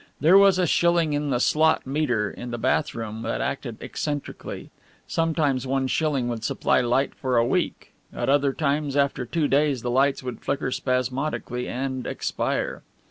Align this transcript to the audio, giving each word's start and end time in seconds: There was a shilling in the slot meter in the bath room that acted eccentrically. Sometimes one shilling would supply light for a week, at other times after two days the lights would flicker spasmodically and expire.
There 0.19 0.35
was 0.35 0.57
a 0.57 0.65
shilling 0.65 1.13
in 1.13 1.29
the 1.29 1.39
slot 1.39 1.85
meter 1.85 2.31
in 2.31 2.49
the 2.49 2.57
bath 2.57 2.95
room 2.95 3.21
that 3.21 3.39
acted 3.39 3.77
eccentrically. 3.83 4.71
Sometimes 5.05 5.67
one 5.67 5.85
shilling 5.85 6.27
would 6.27 6.43
supply 6.43 6.81
light 6.81 7.13
for 7.13 7.37
a 7.37 7.45
week, 7.45 7.93
at 8.11 8.27
other 8.27 8.51
times 8.51 8.97
after 8.97 9.27
two 9.27 9.47
days 9.47 9.83
the 9.83 9.91
lights 9.91 10.23
would 10.23 10.41
flicker 10.41 10.71
spasmodically 10.71 11.67
and 11.67 12.07
expire. 12.07 12.81